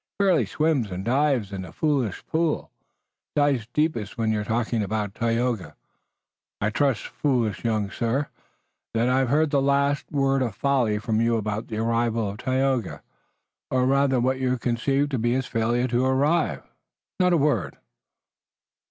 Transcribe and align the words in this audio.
It 0.19 0.23
fairly 0.23 0.45
swims 0.47 0.89
and 0.89 1.05
dives 1.05 1.53
in 1.53 1.61
the 1.61 1.71
foolish 1.71 2.25
pool, 2.25 2.71
and 2.71 3.19
it 3.19 3.39
dives 3.39 3.67
deepest 3.67 4.17
when 4.17 4.31
you're 4.31 4.43
talking 4.43 4.81
about 4.81 5.13
Tayoga. 5.13 5.75
I 6.59 6.71
trust, 6.71 7.03
foolish 7.05 7.63
young, 7.63 7.91
sir, 7.91 8.27
that 8.95 9.09
I've 9.09 9.29
heard 9.29 9.51
the 9.51 9.61
last 9.61 10.11
word 10.11 10.41
of 10.41 10.55
folly 10.55 10.97
from 10.97 11.21
you 11.21 11.37
about 11.37 11.67
the 11.67 11.77
arrival 11.77 12.27
of 12.31 12.39
Tayoga, 12.39 13.03
or 13.69 13.85
rather 13.85 14.19
what 14.19 14.39
you 14.39 14.57
conceive 14.57 15.11
will 15.11 15.19
be 15.19 15.33
his 15.33 15.45
failure 15.45 15.87
to 15.89 16.03
arrive. 16.03 16.63
Peace, 16.63 16.71
not 17.19 17.33
a 17.33 17.37
word!" 17.37 17.77